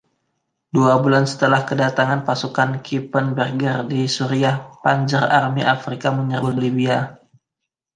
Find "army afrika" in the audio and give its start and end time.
5.41-6.09